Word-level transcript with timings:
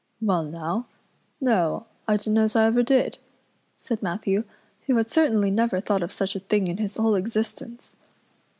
"Well 0.19 0.43
now, 0.45 0.87
no, 1.39 1.85
I 2.07 2.17
dunno's 2.17 2.55
I 2.55 2.65
ever 2.65 2.81
did," 2.81 3.19
said 3.77 4.01
Matthew, 4.01 4.45
who 4.87 4.95
had 4.95 5.11
certainly 5.11 5.51
never 5.51 5.79
thought 5.79 6.01
of 6.01 6.11
such 6.11 6.35
a 6.35 6.39
thing 6.39 6.65
in 6.65 6.77
his 6.77 6.95
whole 6.95 7.13
existence. 7.13 7.95